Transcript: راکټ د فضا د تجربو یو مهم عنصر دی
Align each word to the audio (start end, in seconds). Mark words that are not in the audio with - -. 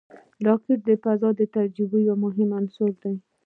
راکټ 0.45 0.79
د 0.89 0.91
فضا 1.03 1.29
د 1.39 1.41
تجربو 1.55 1.97
یو 2.07 2.15
مهم 2.23 2.49
عنصر 2.59 2.91
دی 3.01 3.15